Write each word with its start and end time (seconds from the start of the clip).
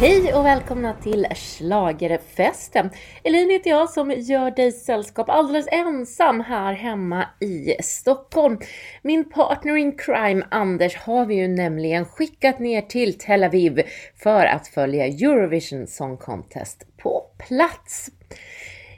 Hej 0.00 0.34
och 0.34 0.44
välkomna 0.44 0.94
till 0.94 1.26
Schlagerfesten! 1.34 2.90
Elin 3.22 3.50
heter 3.50 3.70
jag 3.70 3.90
som 3.90 4.10
gör 4.10 4.50
dig 4.50 4.72
sällskap 4.72 5.28
alldeles 5.28 5.66
ensam 5.70 6.40
här 6.40 6.72
hemma 6.72 7.26
i 7.40 7.82
Stockholm. 7.82 8.58
Min 9.02 9.30
partner 9.30 9.76
in 9.76 9.96
crime 9.96 10.46
Anders 10.50 10.96
har 10.96 11.26
vi 11.26 11.34
ju 11.34 11.48
nämligen 11.48 12.04
skickat 12.04 12.58
ner 12.58 12.82
till 12.82 13.18
Tel 13.18 13.44
Aviv 13.44 13.82
för 14.22 14.46
att 14.46 14.68
följa 14.68 15.06
Eurovision 15.06 15.86
Song 15.86 16.16
Contest 16.16 16.86
på 16.96 17.22
plats. 17.48 18.10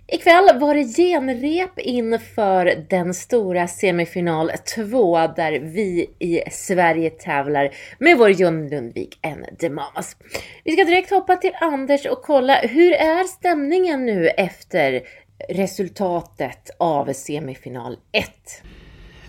Ikväll 0.09 0.59
var 0.61 0.75
det 0.75 0.85
genrep 0.85 1.79
inför 1.79 2.85
den 2.89 3.15
stora 3.15 3.69
semifinal 3.69 4.51
2 4.75 5.27
där 5.27 5.59
vi 5.59 6.11
i 6.19 6.43
Sverige 6.51 7.11
tävlar 7.11 7.71
med 7.99 8.19
vår 8.19 8.31
John 8.31 8.69
Lundvik 8.69 9.19
and 9.23 9.59
the 9.59 9.71
Mamas. 9.71 10.17
Vi 10.65 10.73
ska 10.73 10.85
direkt 10.85 11.11
hoppa 11.11 11.37
till 11.37 11.51
Anders 11.61 12.07
och 12.07 12.23
kolla 12.23 12.55
hur 12.55 12.93
är 12.93 13.25
stämningen 13.25 14.07
nu 14.07 14.29
efter 14.29 15.03
resultatet 15.49 16.71
av 16.79 17.13
semifinal 17.13 17.97
1? 18.13 18.31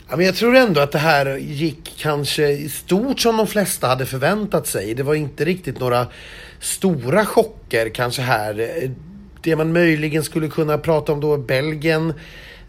Ja, 0.09 0.15
men 0.15 0.25
jag 0.25 0.35
tror 0.35 0.55
ändå 0.55 0.81
att 0.81 0.91
det 0.91 0.99
här 0.99 1.37
gick 1.37 1.97
kanske 1.97 2.47
i 2.47 2.69
stort 2.69 3.19
som 3.19 3.37
de 3.37 3.47
flesta 3.47 3.87
hade 3.87 4.05
förväntat 4.05 4.67
sig. 4.67 4.93
Det 4.93 5.03
var 5.03 5.15
inte 5.15 5.45
riktigt 5.45 5.79
några 5.79 6.07
stora 6.59 7.25
chocker 7.25 7.89
kanske 7.89 8.21
här 8.21 8.59
eh, 8.59 8.89
det 9.41 9.55
man 9.55 9.73
möjligen 9.73 10.23
skulle 10.23 10.47
kunna 10.47 10.77
prata 10.77 11.13
om 11.13 11.19
då 11.19 11.33
är 11.33 11.37
Belgien 11.37 12.13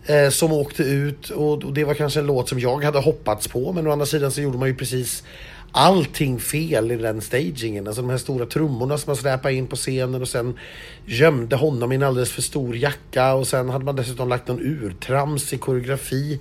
eh, 0.07 0.29
som 0.31 0.53
åkte 0.53 0.83
ut. 0.83 1.31
Och, 1.31 1.65
och, 1.65 1.73
det 1.73 1.85
var 1.85 1.95
kanske 1.95 2.21
en 2.21 2.27
låt 2.27 2.49
som 2.49 2.61
jag 2.61 2.85
hade 2.85 2.99
hoppats 2.99 3.49
på. 3.49 3.73
Men 3.73 3.87
å 3.87 3.91
andra 3.91 4.07
sidan 4.07 4.31
så 4.31 4.41
gjorde 4.41 4.59
man 4.59 4.69
ju 4.69 4.75
precis 4.75 5.25
allting 5.73 6.41
fel 6.41 6.93
i 6.93 6.97
den 6.97 7.21
stagingen. 7.21 7.87
Alltså 7.87 8.03
de 8.03 8.11
här 8.11 8.19
stora 8.19 8.47
trummorna 8.47 8.99
som 8.99 9.11
man 9.11 9.17
släpade 9.17 9.55
in 9.55 9.67
på 9.67 9.77
scenen 9.77 10.23
och 10.23 10.29
sen 10.29 10.59
gömde 11.07 11.57
honom 11.57 11.93
i 11.93 11.95
en 11.95 12.03
alldeles 12.03 12.31
för 12.31 12.43
stor 12.43 12.77
jacka 12.77 13.35
och 13.35 13.47
sen 13.47 13.69
hade 13.69 13.85
man 13.85 13.97
dessutom 13.97 14.29
lagt 14.29 14.49
någon 14.49 14.61
urtrams 14.61 15.53
i 15.53 15.59
koreografi. 15.59 16.41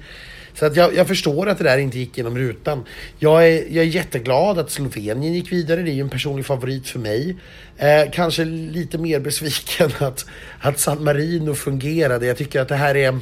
Så 0.54 0.66
att 0.66 0.76
jag, 0.76 0.96
jag, 0.96 1.08
förstår 1.08 1.50
att 1.50 1.58
det 1.58 1.64
där 1.64 1.78
inte 1.78 2.00
gick 2.00 2.18
genom 2.18 2.38
rutan. 2.38 2.84
Jag 3.20 3.48
är, 3.48 3.66
jag 3.70 3.86
är 3.86 3.90
jätteglad 3.90 4.60
att 4.60 4.72
Slovenien 4.72 5.34
gick 5.34 5.52
vidare. 5.52 5.82
Det 5.82 5.92
är 5.92 5.94
ju 5.94 6.02
en 6.02 6.10
personlig 6.10 6.46
favorit 6.46 6.88
för 6.88 7.00
mig. 7.00 7.38
Eh, 7.78 8.12
kanske 8.12 8.46
lite 8.46 8.98
mer 8.98 9.20
besviken 9.20 9.92
att, 10.00 10.26
att 10.60 10.80
San 10.80 11.04
Marino 11.04 11.54
fungerade. 11.54 12.26
Jag 12.26 12.38
tycker 12.38 12.62
att 12.62 12.68
det 12.68 12.76
här 12.76 12.96
är... 12.96 13.20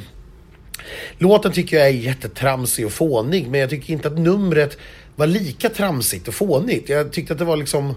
Låten 1.18 1.52
tycker 1.52 1.76
jag 1.76 1.86
är 1.86 1.92
jättetramsig 1.92 2.86
och 2.86 2.92
fånig, 2.92 3.48
men 3.48 3.60
jag 3.60 3.70
tycker 3.70 3.92
inte 3.92 4.08
att 4.08 4.18
numret 4.18 4.78
var 5.16 5.26
lika 5.26 5.68
tramsigt 5.68 6.28
och 6.28 6.34
fånigt. 6.34 6.88
Jag 6.88 7.12
tyckte 7.12 7.32
att 7.32 7.38
det 7.38 7.44
var 7.44 7.56
liksom 7.56 7.94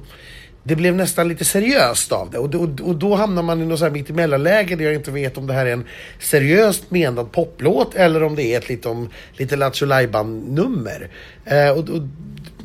det 0.70 0.75
blev 0.75 0.95
nästan 0.95 1.28
lite 1.28 1.45
seriöst 1.45 2.12
av 2.12 2.30
det 2.31 2.38
och, 2.38 2.56
och, 2.56 2.81
och 2.81 2.95
då 2.95 3.16
hamnar 3.16 3.42
man 3.42 3.62
i 3.62 3.66
något 3.66 3.80
så 3.80 3.86
här 3.86 3.92
mitt 3.92 4.09
emellanläge 4.09 4.75
där 4.75 4.86
jag 4.86 4.94
inte 4.94 5.12
vet 5.12 5.38
om 5.38 5.48
det 5.48 5.53
här 5.53 5.66
är 5.66 5.73
en 5.73 5.86
seriöst 6.20 6.92
menad 6.92 7.31
poplåt 7.31 7.95
eller 7.95 8.23
om 8.23 8.36
det 8.36 8.44
är 8.44 8.58
ett 8.58 8.70
lite, 8.70 9.08
lite 9.34 9.56
Lattjo 9.56 9.86
nummer 10.25 11.09
eh, 11.45 11.70
och, 11.70 11.90
och, 11.90 12.02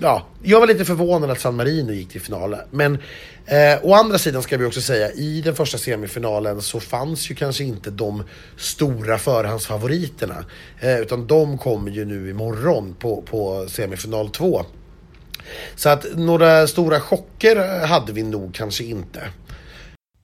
ja, 0.00 0.26
Jag 0.42 0.60
var 0.60 0.66
lite 0.66 0.84
förvånad 0.84 1.30
att 1.30 1.40
San 1.40 1.56
Marino 1.56 1.92
gick 1.92 2.08
till 2.08 2.20
finalen. 2.20 2.60
Men 2.70 2.98
eh, 3.46 3.78
å 3.82 3.94
andra 3.94 4.18
sidan 4.18 4.42
ska 4.42 4.56
vi 4.56 4.64
också 4.64 4.80
säga 4.80 5.12
i 5.12 5.40
den 5.40 5.54
första 5.54 5.78
semifinalen 5.78 6.62
så 6.62 6.80
fanns 6.80 7.30
ju 7.30 7.34
kanske 7.34 7.64
inte 7.64 7.90
de 7.90 8.24
stora 8.56 9.18
förhandsfavoriterna. 9.18 10.44
Eh, 10.80 11.00
utan 11.00 11.26
de 11.26 11.58
kommer 11.58 11.90
ju 11.90 12.04
nu 12.04 12.30
imorgon 12.30 12.94
på, 12.98 13.22
på 13.22 13.66
semifinal 13.68 14.30
2. 14.30 14.64
Så 15.76 15.88
att 15.88 16.06
några 16.16 16.66
stora 16.66 17.00
chocker 17.00 17.86
hade 17.86 18.12
vi 18.12 18.22
nog 18.22 18.54
kanske 18.54 18.84
inte. 18.84 19.20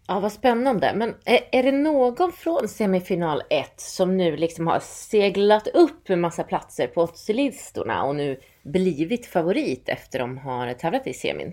Ja, 0.08 0.20
vad 0.20 0.32
spännande. 0.32 0.92
Men 0.94 1.14
är, 1.25 1.41
är 1.53 1.62
det 1.62 1.72
någon 1.72 2.32
från 2.32 2.69
semifinal 2.69 3.42
1 3.50 3.72
som 3.76 4.16
nu 4.16 4.36
liksom 4.36 4.66
har 4.66 4.80
seglat 4.80 5.66
upp 5.66 6.10
en 6.10 6.20
massa 6.20 6.42
platser 6.42 6.86
på 6.86 7.03
oddslistorna 7.03 8.04
och 8.04 8.16
nu 8.16 8.41
blivit 8.62 9.26
favorit 9.26 9.88
efter 9.88 10.19
de 10.19 10.38
har 10.38 10.72
tävlat 10.72 11.06
i 11.06 11.14
semin? 11.14 11.53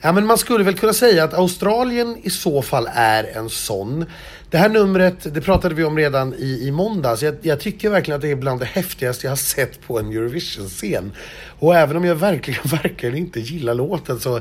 Ja, 0.00 0.12
men 0.12 0.26
man 0.26 0.38
skulle 0.38 0.64
väl 0.64 0.78
kunna 0.78 0.92
säga 0.92 1.24
att 1.24 1.34
Australien 1.34 2.16
i 2.22 2.30
så 2.30 2.62
fall 2.62 2.88
är 2.94 3.24
en 3.24 3.50
sån. 3.50 4.04
Det 4.50 4.58
här 4.58 4.68
numret, 4.68 5.34
det 5.34 5.40
pratade 5.40 5.74
vi 5.74 5.84
om 5.84 5.96
redan 5.96 6.34
i, 6.34 6.66
i 6.66 6.70
måndags. 6.70 7.22
Jag, 7.22 7.34
jag 7.42 7.60
tycker 7.60 7.90
verkligen 7.90 8.16
att 8.16 8.22
det 8.22 8.30
är 8.30 8.36
bland 8.36 8.60
det 8.60 8.66
häftigaste 8.66 9.26
jag 9.26 9.30
har 9.30 9.36
sett 9.36 9.80
på 9.86 9.98
en 9.98 10.12
Eurovision-scen. 10.12 11.12
Och 11.58 11.76
även 11.76 11.96
om 11.96 12.04
jag 12.04 12.14
verkligen, 12.14 12.60
verkligen 12.64 13.16
inte 13.16 13.40
gillar 13.40 13.74
låten 13.74 14.20
så 14.20 14.40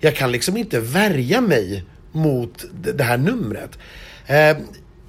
jag 0.00 0.16
kan 0.16 0.32
liksom 0.32 0.56
inte 0.56 0.80
värja 0.80 1.40
mig 1.40 1.84
mot 2.12 2.64
det, 2.82 2.92
det 2.92 3.04
här 3.04 3.18
numret. 3.18 3.78
Eh, 4.26 4.56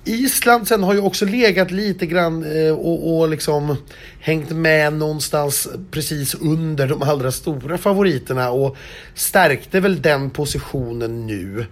Island 0.05 0.67
sen 0.67 0.83
har 0.83 0.93
ju 0.93 0.99
också 0.99 1.25
legat 1.25 1.71
lite 1.71 2.05
grann 2.05 2.43
eh, 2.43 2.73
och, 2.73 3.19
och 3.19 3.29
liksom 3.29 3.77
hängt 4.19 4.49
med 4.49 4.93
någonstans 4.93 5.67
precis 5.91 6.35
under 6.35 6.87
de 6.87 7.01
allra 7.01 7.31
stora 7.31 7.77
favoriterna 7.77 8.51
och 8.51 8.77
stärkte 9.15 9.79
väl 9.79 10.01
den 10.01 10.29
positionen 10.29 11.27
nu. 11.27 11.65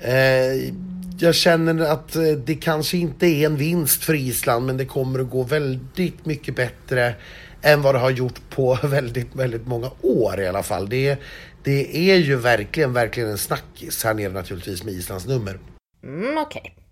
Eh, 0.00 0.72
jag 1.18 1.34
känner 1.34 1.84
att 1.84 2.16
eh, 2.16 2.22
det 2.22 2.54
kanske 2.54 2.96
inte 2.96 3.26
är 3.26 3.46
en 3.46 3.56
vinst 3.56 4.04
för 4.04 4.14
Island 4.14 4.66
men 4.66 4.76
det 4.76 4.84
kommer 4.84 5.18
att 5.18 5.30
gå 5.30 5.42
väldigt 5.42 6.26
mycket 6.26 6.56
bättre 6.56 7.14
än 7.62 7.82
vad 7.82 7.94
det 7.94 7.98
har 7.98 8.10
gjort 8.10 8.40
på 8.50 8.78
väldigt, 8.82 9.34
väldigt 9.34 9.66
många 9.66 9.90
år 10.00 10.40
i 10.40 10.46
alla 10.46 10.62
fall. 10.62 10.88
Det, 10.88 11.18
det 11.62 12.10
är 12.10 12.16
ju 12.16 12.36
verkligen, 12.36 12.92
verkligen 12.92 13.28
en 13.28 13.38
snackis 13.38 14.04
här 14.04 14.14
nere 14.14 14.32
naturligtvis 14.32 14.84
med 14.84 14.94
Islands 14.94 15.26
nummer. 15.26 15.58
Mm, 16.04 16.38
Okej. 16.38 16.60
Okay. 16.60 16.87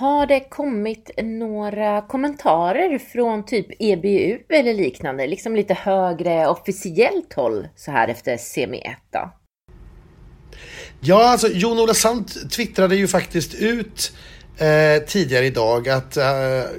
Har 0.00 0.26
det 0.26 0.40
kommit 0.40 1.10
några 1.22 2.00
kommentarer 2.00 2.98
från 2.98 3.46
typ 3.46 3.66
EBU 3.78 4.38
eller 4.48 4.74
liknande, 4.74 5.26
liksom 5.26 5.56
lite 5.56 5.74
högre 5.74 6.46
officiellt 6.46 7.32
håll 7.32 7.68
så 7.76 7.90
här 7.90 8.08
efter 8.08 8.36
semi 8.36 8.78
1 8.78 8.96
då? 9.10 9.32
Ja, 11.00 11.30
alltså 11.30 11.48
Jon-Ola 11.48 11.94
Sant 11.94 12.50
twittrade 12.50 12.96
ju 12.96 13.08
faktiskt 13.08 13.54
ut 13.54 14.12
eh, 14.58 15.02
tidigare 15.06 15.46
idag 15.46 15.88
att 15.88 16.16
eh, 16.16 16.24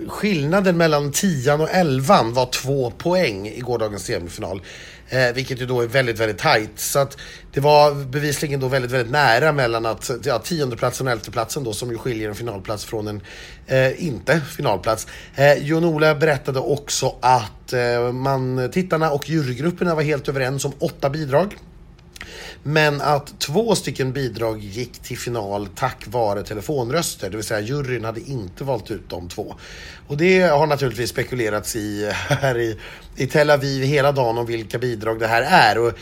skillnaden 0.08 0.78
mellan 0.78 1.12
10 1.12 1.54
och 1.54 1.70
11 1.70 2.24
var 2.24 2.46
två 2.46 2.92
poäng 2.92 3.48
i 3.48 3.60
gårdagens 3.60 4.06
semifinal. 4.06 4.62
Eh, 5.12 5.34
vilket 5.34 5.62
ju 5.62 5.66
då 5.66 5.82
är 5.82 5.88
väldigt, 5.88 6.20
väldigt 6.20 6.38
tajt. 6.38 6.80
Så 6.80 7.00
att 7.00 7.18
det 7.54 7.60
var 7.60 8.06
bevisligen 8.06 8.60
då 8.60 8.68
väldigt, 8.68 8.92
väldigt 8.92 9.12
nära 9.12 9.52
mellan 9.52 9.86
att 9.86 10.12
ja, 10.24 10.40
tiondeplatsen 10.40 11.08
och 11.08 11.14
elfteplatsen 11.14 11.64
då 11.64 11.74
som 11.74 11.92
ju 11.92 11.98
skiljer 11.98 12.30
en 12.30 12.36
finalplats 12.36 12.86
från 12.86 13.08
en 13.08 13.22
eh, 13.68 14.06
inte 14.06 14.42
finalplats. 14.42 15.08
Eh, 15.36 15.54
Jon-Ola 15.54 16.16
berättade 16.16 16.60
också 16.60 17.16
att 17.22 17.74
eh, 17.74 18.12
man, 18.12 18.72
tittarna 18.72 19.12
och 19.12 19.30
jurygrupperna 19.30 19.96
var 19.96 20.02
helt 20.02 20.30
överens 20.30 20.66
om 20.66 20.74
åtta 20.80 21.10
bidrag. 21.10 21.56
Men 22.64 23.02
att 23.02 23.40
två 23.40 23.76
stycken 23.76 24.14
bidrag 24.14 24.60
gick 24.60 25.00
till 25.00 25.18
final 25.18 25.68
tack 25.76 26.04
vare 26.08 26.44
telefonröster, 26.44 27.30
det 27.30 27.36
vill 27.36 27.46
säga 27.46 27.60
juryn 27.60 28.06
hade 28.06 28.20
inte 28.20 28.64
valt 28.64 28.92
ut 28.92 29.10
de 29.10 29.30
två. 29.30 29.56
Och 30.08 30.18
det 30.18 30.42
har 30.42 30.68
naturligtvis 30.68 31.10
spekulerats 31.10 31.76
i 31.76 32.12
här 32.14 32.58
i, 32.58 32.78
i 33.16 33.28
Tel 33.28 33.50
Aviv 33.50 33.84
hela 33.84 34.12
dagen 34.12 34.38
om 34.38 34.46
vilka 34.46 34.78
bidrag 34.78 35.20
det 35.20 35.28
här 35.28 35.42
är. 35.42 35.78
Och 35.78 35.94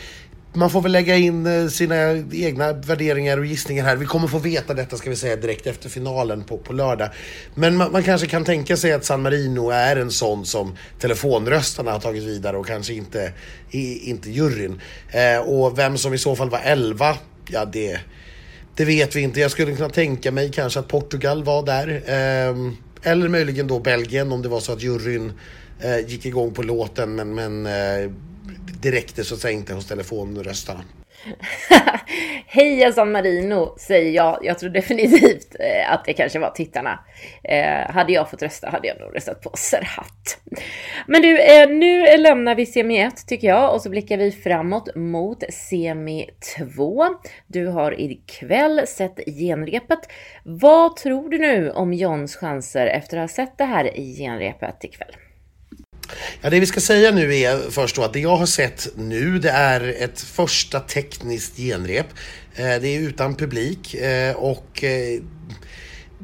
man 0.52 0.70
får 0.70 0.82
väl 0.82 0.92
lägga 0.92 1.16
in 1.16 1.46
eh, 1.46 1.68
sina 1.68 1.96
egna 2.32 2.72
värderingar 2.72 3.38
och 3.38 3.46
gissningar 3.46 3.84
här. 3.84 3.96
Vi 3.96 4.06
kommer 4.06 4.28
få 4.28 4.38
veta 4.38 4.74
detta 4.74 4.96
ska 4.96 5.10
vi 5.10 5.16
säga 5.16 5.36
direkt 5.36 5.66
efter 5.66 5.88
finalen 5.88 6.44
på, 6.44 6.58
på 6.58 6.72
lördag. 6.72 7.08
Men 7.54 7.76
man, 7.76 7.92
man 7.92 8.02
kanske 8.02 8.26
kan 8.26 8.44
tänka 8.44 8.76
sig 8.76 8.92
att 8.92 9.04
San 9.04 9.22
Marino 9.22 9.70
är 9.70 9.96
en 9.96 10.10
sån 10.10 10.46
som 10.46 10.76
telefonröstarna 10.98 11.92
har 11.92 12.00
tagit 12.00 12.22
vidare 12.22 12.56
och 12.56 12.66
kanske 12.66 12.92
inte, 12.92 13.32
i, 13.70 14.10
inte 14.10 14.30
juryn. 14.30 14.80
Eh, 15.08 15.48
och 15.48 15.78
vem 15.78 15.98
som 15.98 16.14
i 16.14 16.18
så 16.18 16.36
fall 16.36 16.50
var 16.50 16.60
11, 16.64 17.16
ja 17.50 17.64
det, 17.64 18.00
det 18.74 18.84
vet 18.84 19.16
vi 19.16 19.20
inte. 19.20 19.40
Jag 19.40 19.50
skulle 19.50 19.76
kunna 19.76 19.88
tänka 19.88 20.32
mig 20.32 20.50
kanske 20.50 20.80
att 20.80 20.88
Portugal 20.88 21.44
var 21.44 21.62
där. 21.62 22.02
Eh, 22.06 22.72
eller 23.02 23.28
möjligen 23.28 23.66
då 23.66 23.78
Belgien 23.78 24.32
om 24.32 24.42
det 24.42 24.48
var 24.48 24.60
så 24.60 24.72
att 24.72 24.82
juryn 24.82 25.32
eh, 25.80 25.98
gick 26.08 26.26
igång 26.26 26.54
på 26.54 26.62
låten 26.62 27.14
men, 27.14 27.34
men 27.34 27.66
eh, 27.66 28.10
direkt 28.82 29.26
så 29.26 29.34
att 29.34 29.40
säga 29.40 29.52
inte 29.52 29.74
hos 29.74 29.86
telefonröstarna. 29.86 30.84
Heja 32.46 32.92
San 32.92 33.12
Marino, 33.12 33.74
säger 33.78 34.10
jag. 34.10 34.38
Jag 34.42 34.58
tror 34.58 34.70
definitivt 34.70 35.56
eh, 35.60 35.92
att 35.92 36.04
det 36.04 36.12
kanske 36.12 36.38
var 36.38 36.50
tittarna. 36.50 36.98
Eh, 37.44 37.90
hade 37.90 38.12
jag 38.12 38.30
fått 38.30 38.42
rösta 38.42 38.70
hade 38.70 38.88
jag 38.88 39.00
nog 39.00 39.16
röstat 39.16 39.40
på 39.40 39.50
Serhat. 39.54 40.40
Men 41.06 41.22
du, 41.22 41.40
eh, 41.40 41.68
nu 41.68 42.16
lämnar 42.16 42.54
vi 42.54 42.66
semi 42.66 42.98
1 42.98 43.26
tycker 43.26 43.48
jag 43.48 43.74
och 43.74 43.82
så 43.82 43.90
blickar 43.90 44.16
vi 44.16 44.32
framåt 44.32 44.96
mot 44.96 45.44
semi 45.52 46.30
2. 46.74 47.04
Du 47.46 47.66
har 47.66 48.00
ikväll 48.00 48.86
sett 48.86 49.20
genrepet. 49.26 50.00
Vad 50.44 50.96
tror 50.96 51.30
du 51.30 51.38
nu 51.38 51.70
om 51.70 51.92
Johns 51.92 52.36
chanser 52.36 52.86
efter 52.86 53.16
att 53.16 53.22
ha 53.22 53.34
sett 53.34 53.58
det 53.58 53.64
här 53.64 53.90
genrepet 54.16 54.84
ikväll? 54.84 55.16
Ja, 56.40 56.50
det 56.50 56.60
vi 56.60 56.66
ska 56.66 56.80
säga 56.80 57.10
nu 57.10 57.36
är 57.36 57.70
först 57.70 57.96
då 57.96 58.02
att 58.02 58.12
det 58.12 58.20
jag 58.20 58.36
har 58.36 58.46
sett 58.46 58.88
nu 58.96 59.38
det 59.38 59.50
är 59.50 60.02
ett 60.02 60.20
första 60.20 60.80
tekniskt 60.80 61.56
genrep. 61.56 62.06
Eh, 62.54 62.64
det 62.64 62.88
är 62.88 63.00
utan 63.00 63.34
publik 63.34 63.94
eh, 63.94 64.36
och 64.36 64.84
eh, 64.84 65.20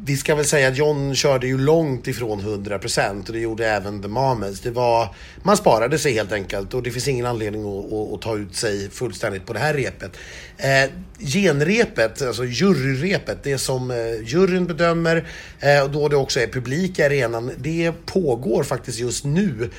vi 0.04 0.16
ska 0.16 0.34
väl 0.34 0.44
säga 0.44 0.68
att 0.68 0.76
John 0.76 1.14
körde 1.14 1.46
ju 1.46 1.58
långt 1.58 2.06
ifrån 2.06 2.40
100% 2.40 3.26
och 3.26 3.32
det 3.32 3.38
gjorde 3.38 3.66
även 3.66 4.02
The 4.02 4.08
Mamas. 4.08 4.60
Det 4.60 4.70
var, 4.70 5.14
man 5.42 5.56
sparade 5.56 5.98
sig 5.98 6.12
helt 6.12 6.32
enkelt 6.32 6.74
och 6.74 6.82
det 6.82 6.90
finns 6.90 7.08
ingen 7.08 7.26
anledning 7.26 7.62
att, 7.62 7.92
att, 7.92 8.12
att 8.14 8.22
ta 8.22 8.36
ut 8.36 8.56
sig 8.56 8.90
fullständigt 8.90 9.46
på 9.46 9.52
det 9.52 9.58
här 9.58 9.74
repet. 9.74 10.16
Eh, 10.56 10.90
genrepet, 11.18 12.22
alltså 12.22 12.44
juryrepet, 12.44 13.38
det 13.42 13.58
som 13.58 13.90
eh, 13.90 13.96
juryn 14.24 14.66
bedömer 14.66 15.28
eh, 15.60 15.82
och 15.82 15.90
då 15.90 16.08
det 16.08 16.16
också 16.16 16.40
är 16.40 16.46
publik 16.46 16.98
i 16.98 17.02
arenan, 17.02 17.50
det 17.58 17.92
pågår 18.06 18.62
faktiskt 18.62 18.98
just 18.98 19.24
nu 19.24 19.70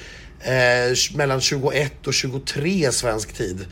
eh, 0.42 1.16
mellan 1.16 1.42
21 1.42 2.08
och 2.08 2.14
23 2.14 2.92
svensk 2.92 3.34
tid 3.34 3.66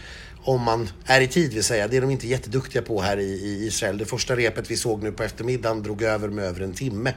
om 0.45 0.61
man 0.61 0.89
är 1.05 1.21
i 1.21 1.27
tid 1.27 1.53
vill 1.53 1.63
säga. 1.63 1.87
Det 1.87 1.97
är 1.97 2.01
de 2.01 2.11
inte 2.11 2.27
jätteduktiga 2.27 2.81
på 2.81 3.01
här 3.01 3.17
i, 3.17 3.23
i 3.23 3.65
Israel. 3.65 3.97
Det 3.97 4.05
första 4.05 4.35
repet 4.35 4.71
vi 4.71 4.77
såg 4.77 5.03
nu 5.03 5.11
på 5.11 5.23
eftermiddagen 5.23 5.83
drog 5.83 6.01
över 6.01 6.27
med 6.27 6.45
över 6.45 6.61
en 6.61 6.73
timme. 6.73 7.13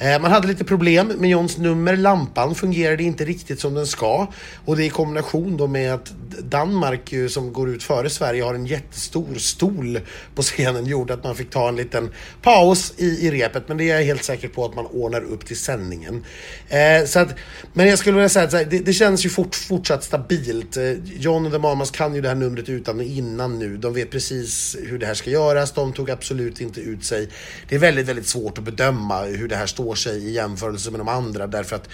Eh, 0.00 0.20
man 0.20 0.30
hade 0.30 0.48
lite 0.48 0.64
problem 0.64 1.08
med 1.08 1.30
Johns 1.30 1.58
nummer. 1.58 1.96
Lampan 1.96 2.54
fungerade 2.54 3.02
inte 3.02 3.24
riktigt 3.24 3.60
som 3.60 3.74
den 3.74 3.86
ska. 3.86 4.26
Och 4.64 4.76
det 4.76 4.84
i 4.84 4.90
kombination 4.90 5.56
då 5.56 5.66
med 5.66 5.94
att 5.94 6.12
Danmark 6.42 7.14
som 7.28 7.52
går 7.52 7.68
ut 7.70 7.82
före 7.82 8.10
Sverige 8.10 8.42
har 8.42 8.54
en 8.54 8.66
jättestor 8.66 9.34
stol 9.34 10.00
på 10.34 10.42
scenen 10.42 10.86
gjorde 10.86 11.14
att 11.14 11.24
man 11.24 11.36
fick 11.36 11.50
ta 11.50 11.68
en 11.68 11.76
liten 11.76 12.10
paus 12.42 12.92
i, 12.96 13.06
i 13.06 13.30
repet. 13.30 13.68
Men 13.68 13.76
det 13.76 13.90
är 13.90 13.96
jag 13.96 14.04
helt 14.04 14.24
säker 14.24 14.48
på 14.48 14.64
att 14.64 14.74
man 14.74 14.86
ordnar 14.86 15.24
upp 15.24 15.46
till 15.46 15.56
sändningen. 15.56 16.24
Eh, 16.68 17.06
så 17.06 17.18
att, 17.18 17.34
men 17.72 17.88
jag 17.88 17.98
skulle 17.98 18.14
vilja 18.16 18.28
säga 18.28 18.44
att 18.44 18.70
det, 18.70 18.78
det 18.78 18.92
känns 18.92 19.26
ju 19.26 19.30
fort, 19.30 19.54
fortsatt 19.54 20.04
stabilt. 20.04 20.76
Eh, 20.76 20.92
John 21.04 21.46
och 21.46 21.52
The 21.52 21.58
Mamas 21.58 21.90
kan 21.90 22.14
ju 22.14 22.20
det 22.20 22.28
här 22.28 22.34
numret 22.34 22.68
utan 22.68 22.98
och 22.98 23.04
innan 23.04 23.58
nu. 23.58 23.76
De 23.76 23.94
vet 23.94 24.10
precis 24.10 24.76
hur 24.82 24.98
det 24.98 25.06
här 25.06 25.14
ska 25.14 25.30
göras. 25.30 25.72
De 25.72 25.92
tog 25.92 26.10
absolut 26.10 26.60
inte 26.60 26.80
ut 26.80 27.04
sig. 27.04 27.28
Det 27.68 27.74
är 27.74 27.78
väldigt, 27.78 28.06
väldigt 28.06 28.26
svårt 28.26 28.58
att 28.58 28.64
bedöma 28.64 29.22
hur 29.22 29.48
det 29.48 29.56
här 29.56 29.66
står 29.66 29.87
sig 29.94 30.28
i 30.28 30.32
jämförelse 30.32 30.90
med 30.90 31.00
de 31.00 31.08
andra 31.08 31.46
därför 31.46 31.76
att 31.76 31.88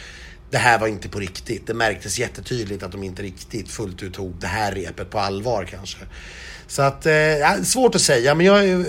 det 0.50 0.58
här 0.58 0.78
var 0.78 0.86
inte 0.86 1.08
på 1.08 1.18
riktigt. 1.18 1.66
Det 1.66 1.74
märktes 1.74 2.18
jättetydligt 2.18 2.82
att 2.82 2.92
de 2.92 3.02
inte 3.02 3.22
riktigt 3.22 3.70
fullt 3.70 4.02
ut 4.02 4.14
tog 4.14 4.34
det 4.40 4.46
här 4.46 4.72
repet 4.72 5.10
på 5.10 5.18
allvar 5.18 5.64
kanske. 5.64 5.98
Så 6.66 6.82
att, 6.82 7.06
eh, 7.06 7.62
svårt 7.62 7.94
att 7.94 8.00
säga, 8.00 8.34
men 8.34 8.46
jag, 8.46 8.84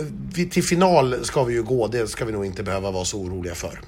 till 0.52 0.64
final 0.64 1.26
ska 1.26 1.44
vi 1.44 1.54
ju 1.54 1.64
gå. 1.64 1.88
Det 1.88 2.08
ska 2.08 2.26
vi 2.26 2.32
nog 2.32 2.46
inte 2.46 2.64
behöva 2.64 2.92
vara 2.92 3.06
så 3.06 3.18
oroliga 3.18 3.56
för. 3.56 3.80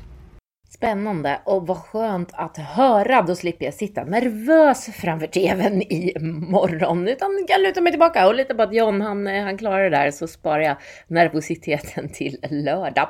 Spännande 0.70 1.42
och 1.44 1.68
vad 1.68 1.78
skönt 1.78 2.30
att 2.34 2.58
höra. 2.58 3.22
Då 3.22 3.36
slipper 3.36 3.66
jag 3.66 3.74
sitta 3.74 4.04
nervös 4.04 4.86
framför 4.86 5.28
tvn 5.28 5.82
i 5.82 6.14
morgon. 6.50 7.08
Utan 7.08 7.46
kan 7.48 7.62
luta 7.62 7.82
mig 7.82 7.92
tillbaka 7.92 8.28
och 8.28 8.36
lita 8.36 8.56
på 8.56 8.62
att 8.62 8.74
John 8.74 9.02
han, 9.02 9.28
han 9.28 9.58
klarar 9.58 9.84
det 9.84 9.90
där 9.98 10.12
så 10.12 10.28
sparar 10.28 10.62
jag 10.62 10.78
nervositeten 11.08 12.10
till 12.10 12.38
lördag. 12.50 13.10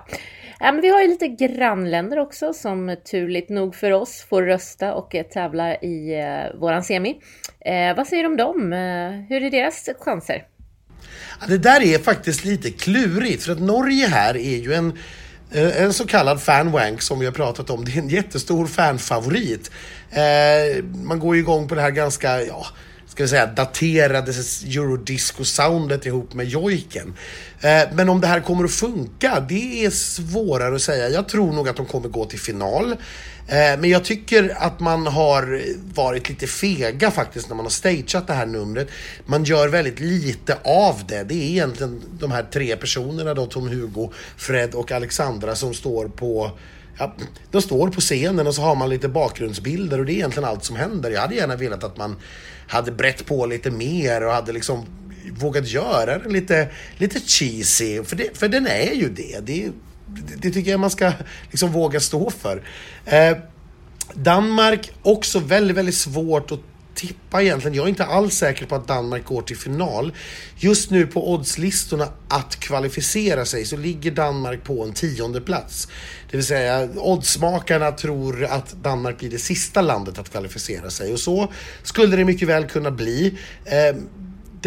Äh, 0.62 0.68
Äm, 0.68 0.82
vi 0.82 0.90
har 0.90 1.02
ju 1.02 1.08
lite 1.08 1.28
grannländer 1.28 2.20
också 2.20 2.54
som 2.54 2.96
turligt 3.12 3.50
nog 3.50 3.76
för 3.76 3.92
oss 3.92 4.26
får 4.30 4.44
rösta 4.44 4.94
och 4.94 5.16
eh, 5.16 5.24
tävla 5.24 5.76
i 5.76 6.20
eh, 6.20 6.60
våran 6.60 6.84
semi. 6.84 7.22
Eh, 7.66 7.96
vad 7.96 8.08
säger 8.08 8.24
du 8.24 8.30
om 8.30 8.38
dem? 8.38 8.74
Eh, 8.74 9.12
hur 9.30 9.44
är 9.44 9.52
deras 9.52 9.90
chanser? 10.00 10.44
Det 11.48 11.58
där 11.58 11.82
är 11.82 12.00
faktiskt 12.00 12.46
lite 12.46 12.72
klurigt 12.72 13.44
för 13.44 13.52
att 13.52 13.62
Norge 13.62 14.08
här 14.08 14.38
är 14.38 14.58
ju 14.58 14.74
en 14.74 14.98
Eh, 15.52 15.82
en 15.82 15.94
så 15.94 16.08
kallad 16.08 16.42
fanwank 16.42 17.02
som 17.02 17.20
vi 17.20 17.26
har 17.26 17.34
pratat 17.34 17.70
om. 17.70 17.86
Det 17.86 17.92
är 17.92 17.98
en 17.98 18.10
jättestor 18.10 18.68
fanfavorit. 18.68 19.72
Eh, 20.10 20.84
man 21.04 21.20
går 21.20 21.36
ju 21.36 21.42
igång 21.42 21.68
på 21.68 21.76
det 21.76 21.82
här 21.82 21.92
ganska, 21.92 22.44
ja, 22.44 22.66
ska 23.08 23.24
vi 23.24 23.30
säga, 23.30 23.46
daterade 23.46 24.32
eurodisco-soundet 24.32 26.06
ihop 26.06 26.34
med 26.34 26.46
jojken. 26.46 27.14
Eh, 27.62 27.84
men 27.94 28.10
om 28.10 28.22
det 28.22 28.28
här 28.28 28.40
kommer 28.40 28.64
att 28.64 28.72
funka, 28.72 29.46
det 29.50 29.86
är 29.86 29.90
svårare 29.90 30.76
att 30.76 30.82
säga. 30.82 31.10
Jag 31.10 31.30
tror 31.30 31.54
nog 31.54 31.70
att 31.70 31.76
de 31.76 31.86
kommer 31.86 32.10
gå 32.10 32.26
till 32.26 32.40
final. 32.40 32.96
Eh, 33.48 33.80
men 33.80 33.90
jag 33.90 34.06
tycker 34.06 34.56
att 34.58 34.80
man 34.80 35.08
har 35.08 35.62
varit 35.94 36.30
lite 36.30 36.48
fega 36.48 37.12
faktiskt 37.12 37.50
när 37.50 37.56
man 37.56 37.66
har 37.66 37.70
stageat 37.70 38.28
det 38.28 38.34
här 38.34 38.46
numret. 38.46 38.88
Man 39.26 39.44
gör 39.44 39.68
väldigt 39.68 40.00
lite 40.00 40.58
av 40.64 41.02
det. 41.08 41.24
Det 41.24 41.34
är 41.34 41.50
egentligen 41.50 42.02
de 42.20 42.32
här 42.32 42.44
tre 42.44 42.76
personerna 42.76 43.34
då, 43.34 43.46
Tom 43.46 43.68
Hugo, 43.68 44.12
Fred 44.38 44.76
och 44.76 44.92
Alexandra 44.92 45.56
som 45.56 45.74
står 45.74 46.08
på 46.08 46.52
Ja, 47.00 47.16
de 47.52 47.62
står 47.62 47.90
på 47.90 48.02
scenen 48.02 48.48
och 48.48 48.56
så 48.56 48.62
har 48.62 48.76
man 48.76 48.90
lite 48.90 49.10
bakgrundsbilder 49.10 50.00
och 50.00 50.06
det 50.06 50.12
är 50.12 50.16
egentligen 50.16 50.50
allt 50.50 50.64
som 50.64 50.76
händer. 50.76 51.12
Jag 51.12 51.22
hade 51.22 51.36
gärna 51.36 51.56
velat 51.56 51.84
att 51.84 51.98
man 51.98 52.16
hade 52.68 52.92
brett 52.92 53.26
på 53.26 53.46
lite 53.46 53.72
mer 53.72 54.24
och 54.24 54.34
hade 54.34 54.52
liksom 54.52 54.86
vågat 55.32 55.68
göra 55.68 56.18
den 56.18 56.34
lite, 56.34 56.68
lite 56.98 57.20
cheesy. 57.20 58.04
För, 58.04 58.16
det, 58.16 58.38
för 58.38 58.48
den 58.48 58.68
är 58.68 58.94
ju 58.94 59.10
det. 59.10 59.40
det. 59.40 59.72
Det 60.38 60.52
tycker 60.52 60.72
jag 60.72 60.80
man 60.80 60.90
ska 60.90 61.12
liksom 61.52 61.72
våga 61.72 62.00
stå 62.00 62.30
för. 62.30 62.64
Eh, 63.06 63.38
Danmark, 64.14 64.92
också 65.02 65.40
väldigt, 65.40 65.78
väldigt 65.78 65.96
svårt 65.96 66.52
att 66.52 66.60
tippa 66.98 67.42
egentligen. 67.42 67.76
Jag 67.76 67.84
är 67.84 67.90
inte 67.90 68.06
alls 68.06 68.36
säker 68.36 68.66
på 68.66 68.76
att 68.76 68.88
Danmark 68.88 69.26
går 69.26 69.42
till 69.42 69.58
final. 69.58 70.14
Just 70.58 70.92
nu 70.92 71.08
på 71.08 71.34
oddslistorna 71.34 72.08
att 72.28 72.56
kvalificera 72.60 73.46
sig 73.46 73.66
så 73.66 73.78
ligger 73.78 74.12
Danmark 74.12 74.64
på 74.64 74.84
en 74.84 74.94
tionde 74.94 75.42
plats. 75.42 75.88
Det 76.32 76.38
vill 76.38 76.46
säga 76.46 76.90
oddsmakarna 76.96 77.92
tror 77.92 78.46
att 78.46 78.76
Danmark 78.84 79.20
blir 79.20 79.30
det 79.30 79.40
sista 79.40 79.82
landet 79.82 80.20
att 80.20 80.30
kvalificera 80.30 80.90
sig 80.90 81.14
och 81.14 81.20
så 81.20 81.52
skulle 81.84 82.16
det 82.16 82.26
mycket 82.26 82.48
väl 82.48 82.68
kunna 82.68 82.92
bli. 82.92 83.38
Eh, 83.66 83.98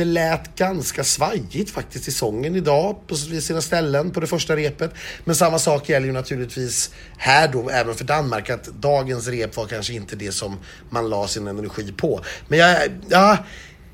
det 0.00 0.04
lät 0.04 0.56
ganska 0.56 1.04
svajigt 1.04 1.70
faktiskt 1.70 2.08
i 2.08 2.10
sången 2.10 2.56
idag 2.56 2.96
på 3.06 3.16
sina 3.16 3.60
ställen 3.60 4.10
på 4.10 4.20
det 4.20 4.26
första 4.26 4.56
repet. 4.56 4.90
Men 5.24 5.34
samma 5.34 5.58
sak 5.58 5.88
gäller 5.88 6.06
ju 6.06 6.12
naturligtvis 6.12 6.90
här 7.16 7.48
då 7.48 7.70
även 7.70 7.94
för 7.94 8.04
Danmark 8.04 8.50
att 8.50 8.64
dagens 8.64 9.28
rep 9.28 9.56
var 9.56 9.66
kanske 9.66 9.92
inte 9.92 10.16
det 10.16 10.32
som 10.32 10.58
man 10.90 11.10
la 11.10 11.28
sin 11.28 11.46
energi 11.46 11.92
på. 11.92 12.20
Men 12.48 12.58
jag, 12.58 12.78
ja, 13.08 13.38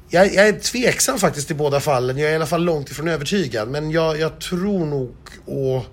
jag, 0.08 0.34
jag 0.34 0.48
är 0.48 0.52
tveksam 0.52 1.18
faktiskt 1.18 1.50
i 1.50 1.54
båda 1.54 1.80
fallen. 1.80 2.18
Jag 2.18 2.28
är 2.28 2.32
i 2.32 2.36
alla 2.36 2.46
fall 2.46 2.64
långt 2.64 2.90
ifrån 2.90 3.08
övertygad. 3.08 3.68
Men 3.68 3.90
jag, 3.90 4.18
jag 4.18 4.40
tror 4.40 4.86
nog 4.86 5.14
och 5.44 5.84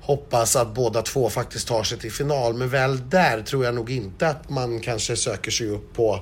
hoppas 0.00 0.56
att 0.56 0.74
båda 0.74 1.02
två 1.02 1.30
faktiskt 1.30 1.68
tar 1.68 1.82
sig 1.82 1.98
till 1.98 2.12
final. 2.12 2.54
Men 2.54 2.68
väl 2.68 3.10
där 3.10 3.42
tror 3.42 3.64
jag 3.64 3.74
nog 3.74 3.90
inte 3.90 4.28
att 4.28 4.50
man 4.50 4.80
kanske 4.80 5.16
söker 5.16 5.50
sig 5.50 5.68
upp 5.68 5.94
på, 5.94 6.20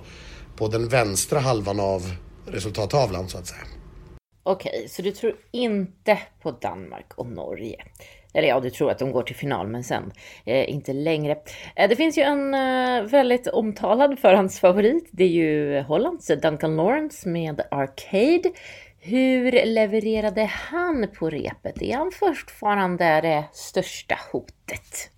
på 0.57 0.69
den 0.69 0.89
vänstra 0.89 1.41
halvan 1.41 1.81
av 1.81 2.11
resultattavlan 2.47 3.29
så 3.29 3.39
att 3.39 3.47
säga. 3.47 3.63
Okej, 4.43 4.87
så 4.89 5.03
du 5.03 5.13
tror 5.13 5.37
inte 5.51 6.19
på 6.43 6.51
Danmark 6.51 7.13
och 7.15 7.27
Norge? 7.27 7.77
Eller 8.35 8.49
ja, 8.49 8.61
du 8.61 8.71
tror 8.71 8.91
att 8.91 8.99
de 8.99 9.13
går 9.13 9.23
till 9.23 9.37
final, 9.37 9.67
men 9.67 9.85
sen 9.85 10.13
eh, 10.45 10.71
inte 10.71 10.93
längre. 10.93 11.37
Eh, 11.77 11.89
det 11.89 11.97
finns 11.97 12.19
ju 12.19 12.23
en 12.23 12.55
eh, 12.55 13.03
väldigt 13.03 13.47
omtalad 13.47 14.19
förhandsfavorit. 14.19 15.09
Det 15.13 15.25
är 15.25 15.29
ju 15.29 15.81
Hollands 15.81 16.27
Duncan 16.27 16.77
Lawrence 16.77 17.29
med 17.29 17.61
Arcade. 17.71 18.53
Hur 19.01 19.67
levererade 19.67 20.45
han 20.45 21.07
på 21.19 21.31
repet? 21.31 21.83
Är 21.83 21.97
han 21.97 22.13
fortfarande 22.13 23.21
det 23.21 23.45
största 23.53 24.19
hotet? 24.33 25.11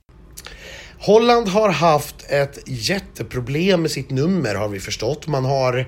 Holland 0.98 1.48
har 1.48 1.68
haft 1.68 2.24
ett 2.28 2.58
jätteproblem 2.66 3.82
med 3.82 3.90
sitt 3.90 4.10
nummer 4.10 4.54
har 4.54 4.68
vi 4.68 4.80
förstått. 4.80 5.26
Man 5.26 5.44
har 5.44 5.78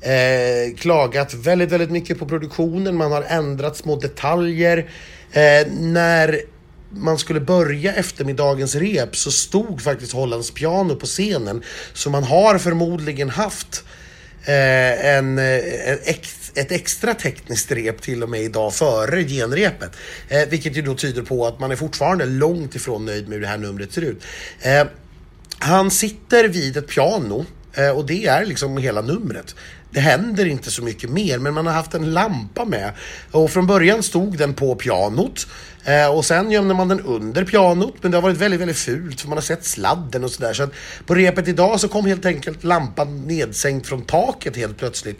eh, 0.00 0.76
klagat 0.76 1.34
väldigt, 1.34 1.72
väldigt 1.72 1.90
mycket 1.90 2.18
på 2.18 2.26
produktionen. 2.26 2.96
Man 2.96 3.12
har 3.12 3.22
ändrat 3.22 3.76
små 3.76 3.96
detaljer. 3.96 4.78
Eh, 5.32 5.72
när 5.72 6.40
man 6.90 7.18
skulle 7.18 7.40
börja 7.40 7.92
eftermiddagens 7.92 8.74
rep 8.74 9.16
så 9.16 9.30
stod 9.30 9.82
faktiskt 9.82 10.12
Hollands 10.12 10.50
piano 10.50 10.96
på 10.96 11.06
scenen. 11.06 11.62
Så 11.92 12.10
man 12.10 12.24
har 12.24 12.58
förmodligen 12.58 13.30
haft 13.30 13.84
eh, 14.44 15.16
en, 15.16 15.38
eh, 15.38 15.90
en 15.90 15.98
ex, 16.04 16.52
ett 16.54 16.72
extra 16.72 17.14
tekniskt 17.14 17.72
rep 17.72 18.02
till 18.02 18.22
och 18.22 18.28
med 18.28 18.42
idag 18.42 18.74
före 18.74 19.24
genrepet. 19.24 19.90
Eh, 20.28 20.48
vilket 20.48 20.76
ju 20.76 20.82
då 20.82 20.94
tyder 20.94 21.22
på 21.22 21.46
att 21.46 21.60
man 21.60 21.70
är 21.70 21.76
fortfarande 21.76 22.26
långt 22.26 22.74
ifrån 22.74 23.04
nöjd 23.04 23.28
med 23.28 23.34
hur 23.34 23.40
det 23.40 23.48
här 23.48 23.58
numret 23.58 23.92
ser 23.92 24.02
ut. 24.02 24.22
Eh, 24.62 24.84
han 25.58 25.90
sitter 25.90 26.48
vid 26.48 26.76
ett 26.76 26.88
piano 26.88 27.44
Eh, 27.74 27.90
och 27.90 28.06
det 28.06 28.26
är 28.26 28.46
liksom 28.46 28.76
hela 28.76 29.00
numret. 29.00 29.54
Det 29.90 30.00
händer 30.00 30.46
inte 30.46 30.70
så 30.70 30.82
mycket 30.82 31.10
mer, 31.10 31.38
men 31.38 31.54
man 31.54 31.66
har 31.66 31.72
haft 31.72 31.94
en 31.94 32.12
lampa 32.12 32.64
med. 32.64 32.92
Och 33.30 33.50
från 33.50 33.66
början 33.66 34.02
stod 34.02 34.38
den 34.38 34.54
på 34.54 34.74
pianot. 34.74 35.46
Eh, 35.84 36.16
och 36.16 36.24
sen 36.24 36.50
gömde 36.50 36.74
man 36.74 36.88
den 36.88 37.00
under 37.00 37.44
pianot, 37.44 37.94
men 38.00 38.10
det 38.10 38.16
har 38.16 38.22
varit 38.22 38.36
väldigt, 38.36 38.60
väldigt 38.60 38.76
fult 38.76 39.20
för 39.20 39.28
man 39.28 39.38
har 39.38 39.42
sett 39.42 39.64
sladden 39.64 40.24
och 40.24 40.30
sådär. 40.30 40.52
Så 40.52 40.62
att 40.62 40.72
på 41.06 41.14
repet 41.14 41.48
idag 41.48 41.80
så 41.80 41.88
kom 41.88 42.06
helt 42.06 42.26
enkelt 42.26 42.64
lampan 42.64 43.22
nedsänkt 43.22 43.86
från 43.86 44.02
taket 44.02 44.56
helt 44.56 44.78
plötsligt. 44.78 45.18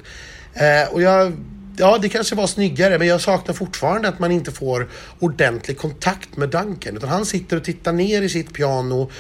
Eh, 0.55 0.93
och 0.93 1.03
jag 1.03 1.33
ja, 1.77 1.99
det 1.99 2.09
kanske 2.09 2.35
var 2.35 2.47
snyggare, 2.47 2.99
men 2.99 3.09
jag 3.09 3.21
saknar 3.21 3.55
fortfarande 3.55 4.09
att 4.09 4.19
man 4.19 4.33
inte 4.33 4.53
får 4.53 4.89
ordentlig 5.19 5.79
kontakt 5.79 6.37
med 6.37 6.49
Duncan. 6.49 6.97
Utan 6.97 7.09
han 7.09 7.27
sitter 7.27 7.57
och 7.57 7.65
tittar 7.65 7.93
ner 7.93 8.23
i 8.23 8.29
sitt 8.29 8.55
piano. 8.55 9.11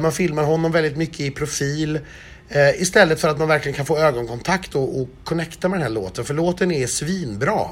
Man 0.00 0.12
filmar 0.12 0.42
honom 0.42 0.72
väldigt 0.72 0.96
mycket 0.96 1.20
i 1.20 1.30
profil. 1.30 2.00
Eh, 2.48 2.82
istället 2.82 3.20
för 3.20 3.28
att 3.28 3.38
man 3.38 3.48
verkligen 3.48 3.76
kan 3.76 3.86
få 3.86 3.98
ögonkontakt 3.98 4.74
och, 4.74 5.00
och 5.00 5.08
connecta 5.24 5.68
med 5.68 5.78
den 5.78 5.82
här 5.82 5.90
låten. 5.90 6.24
För 6.24 6.34
låten 6.34 6.72
är 6.72 6.86
svinbra. 6.86 7.68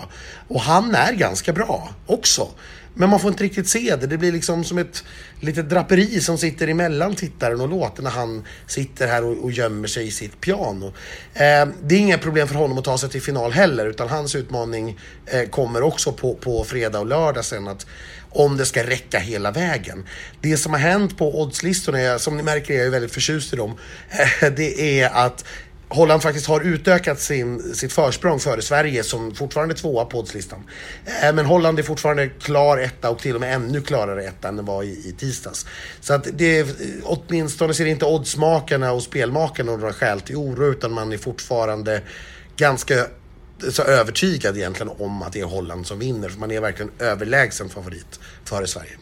Och 0.48 0.60
han 0.60 0.94
är 0.94 1.12
ganska 1.12 1.52
bra 1.52 1.88
också. 2.06 2.48
Men 2.94 3.10
man 3.10 3.20
får 3.20 3.30
inte 3.30 3.44
riktigt 3.44 3.68
se 3.68 3.96
det. 3.96 4.06
Det 4.06 4.18
blir 4.18 4.32
liksom 4.32 4.64
som 4.64 4.78
ett 4.78 5.04
litet 5.40 5.68
draperi 5.68 6.20
som 6.20 6.38
sitter 6.38 6.68
emellan 6.68 7.14
tittaren 7.14 7.60
och 7.60 7.68
låten 7.68 8.04
när 8.04 8.10
han 8.10 8.44
sitter 8.66 9.06
här 9.06 9.24
och, 9.24 9.44
och 9.44 9.52
gömmer 9.52 9.88
sig 9.88 10.06
i 10.06 10.10
sitt 10.10 10.40
piano. 10.40 10.86
Eh, 11.34 11.66
det 11.82 11.94
är 11.94 11.98
inga 11.98 12.18
problem 12.18 12.48
för 12.48 12.54
honom 12.54 12.78
att 12.78 12.84
ta 12.84 12.98
sig 12.98 13.08
till 13.08 13.22
final 13.22 13.52
heller 13.52 13.86
utan 13.86 14.08
hans 14.08 14.34
utmaning 14.34 14.98
eh, 15.26 15.48
kommer 15.48 15.82
också 15.82 16.12
på, 16.12 16.34
på 16.34 16.64
fredag 16.64 16.98
och 16.98 17.06
lördag 17.06 17.44
sen 17.44 17.68
att 17.68 17.86
om 18.34 18.56
det 18.56 18.66
ska 18.66 18.86
räcka 18.86 19.18
hela 19.18 19.50
vägen. 19.50 20.06
Det 20.40 20.56
som 20.56 20.72
har 20.72 20.80
hänt 20.80 21.18
på 21.18 21.40
oddslistorna, 21.40 22.18
som 22.18 22.36
ni 22.36 22.42
märker 22.42 22.74
är 22.74 22.84
jag 22.84 22.90
väldigt 22.90 23.12
förtjust 23.12 23.52
i 23.52 23.56
dem, 23.56 23.78
eh, 24.42 24.52
det 24.52 25.00
är 25.00 25.10
att 25.10 25.44
Holland 25.94 26.22
faktiskt 26.22 26.46
har 26.46 26.60
utökat 26.60 27.20
sin, 27.20 27.74
sitt 27.74 27.92
försprång 27.92 28.40
före 28.40 28.62
Sverige 28.62 29.04
som 29.04 29.34
fortfarande 29.34 29.74
tvåa 29.74 30.04
på 30.04 30.18
oddslistan. 30.18 30.64
Eh, 31.22 31.34
men 31.34 31.46
Holland 31.46 31.78
är 31.78 31.82
fortfarande 31.82 32.28
klar 32.28 32.78
etta 32.78 33.10
och 33.10 33.18
till 33.18 33.34
och 33.34 33.40
med 33.40 33.54
ännu 33.54 33.80
klarare 33.80 34.24
etta 34.24 34.48
än 34.48 34.56
det 34.56 34.62
var 34.62 34.82
i, 34.82 35.08
i 35.08 35.14
tisdags. 35.18 35.66
Så 36.00 36.14
att 36.14 36.26
det, 36.32 36.60
eh, 36.60 36.66
åtminstone 37.02 37.74
ser 37.74 37.86
inte 37.86 38.06
oddsmakarna 38.06 38.92
och 38.92 39.02
spelmakarna 39.02 39.76
några 39.76 39.92
skäl 39.92 40.20
till 40.20 40.36
oro 40.36 40.70
utan 40.70 40.92
man 40.92 41.12
är 41.12 41.18
fortfarande 41.18 42.02
ganska 42.56 42.98
eh, 42.98 43.70
så 43.70 43.82
övertygad 43.82 44.56
egentligen 44.56 44.92
om 44.98 45.22
att 45.22 45.32
det 45.32 45.40
är 45.40 45.44
Holland 45.44 45.86
som 45.86 45.98
vinner. 45.98 46.28
För 46.28 46.38
man 46.38 46.50
är 46.50 46.60
verkligen 46.60 46.92
överlägsen 46.98 47.68
favorit 47.68 48.20
före 48.44 48.66
Sverige. 48.66 48.92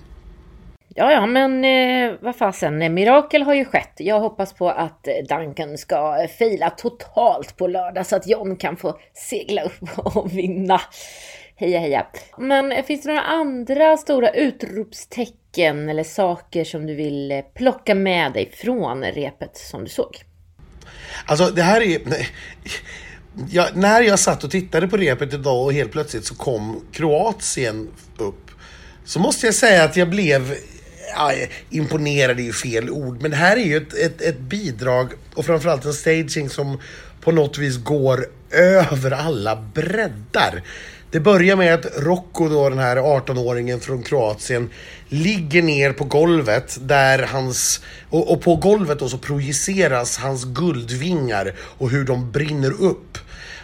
Ja, 0.94 1.12
ja, 1.12 1.26
men 1.26 1.64
eh, 1.64 2.16
vad 2.20 2.36
fasen, 2.36 2.82
eh, 2.82 2.90
mirakel 2.90 3.42
har 3.42 3.54
ju 3.54 3.64
skett. 3.64 3.92
Jag 3.96 4.20
hoppas 4.20 4.52
på 4.52 4.70
att 4.70 5.06
eh, 5.06 5.14
Duncan 5.28 5.78
ska 5.78 6.22
eh, 6.22 6.28
fila 6.28 6.70
totalt 6.70 7.56
på 7.56 7.66
lördag 7.66 8.06
så 8.06 8.16
att 8.16 8.26
John 8.26 8.56
kan 8.56 8.76
få 8.76 8.98
segla 9.30 9.62
upp 9.62 9.88
och 9.96 10.32
vinna. 10.32 10.80
Heja, 11.56 11.78
heja. 11.78 12.06
Men 12.38 12.84
finns 12.84 13.02
det 13.02 13.08
några 13.08 13.22
andra 13.22 13.96
stora 13.96 14.30
utropstecken 14.30 15.88
eller 15.88 16.04
saker 16.04 16.64
som 16.64 16.86
du 16.86 16.94
vill 16.94 17.42
plocka 17.54 17.94
med 17.94 18.32
dig 18.32 18.50
från 18.54 19.04
repet 19.04 19.56
som 19.56 19.84
du 19.84 19.90
såg? 19.90 20.16
Alltså, 21.26 21.46
det 21.46 21.62
här 21.62 21.80
är... 21.80 22.00
Jag, 23.50 23.76
när 23.76 24.00
jag 24.00 24.18
satt 24.18 24.44
och 24.44 24.50
tittade 24.50 24.88
på 24.88 24.96
repet 24.96 25.34
idag 25.34 25.64
och 25.64 25.72
helt 25.72 25.92
plötsligt 25.92 26.24
så 26.24 26.34
kom 26.34 26.84
Kroatien 26.92 27.88
upp. 28.18 28.50
Så 29.04 29.20
måste 29.20 29.46
jag 29.46 29.54
säga 29.54 29.84
att 29.84 29.96
jag 29.96 30.10
blev 30.10 30.54
ja, 31.16 31.32
imponerad 31.70 32.38
är 32.38 32.44
ju 32.44 32.52
fel 32.52 32.90
ord, 32.90 33.22
men 33.22 33.30
det 33.30 33.36
här 33.36 33.56
är 33.56 33.64
ju 33.64 33.76
ett, 33.76 33.94
ett, 33.94 34.22
ett 34.22 34.40
bidrag 34.40 35.12
och 35.34 35.46
framförallt 35.46 35.84
en 35.84 35.92
staging 35.92 36.50
som 36.50 36.78
på 37.20 37.32
något 37.32 37.58
vis 37.58 37.76
går 37.76 38.26
över 38.50 39.10
alla 39.10 39.56
breddar. 39.56 40.62
Det 41.10 41.20
börjar 41.20 41.56
med 41.56 41.74
att 41.74 41.86
Rocco, 41.96 42.48
då, 42.48 42.68
den 42.68 42.78
här 42.78 42.96
18-åringen 42.96 43.80
från 43.80 44.02
Kroatien, 44.02 44.70
ligger 45.08 45.62
ner 45.62 45.92
på 45.92 46.04
golvet 46.04 46.78
där 46.80 47.18
hans... 47.18 47.80
Och, 48.10 48.32
och, 48.32 48.42
på 48.42 48.56
golvet 48.56 48.98
då 48.98 49.08
så 49.08 49.18
projiceras 49.18 50.18
hans 50.18 50.44
guldvingar 50.44 51.54
och 51.60 51.90
hur 51.90 52.04
de 52.04 52.32
brinner 52.32 52.82
upp. 52.82 53.18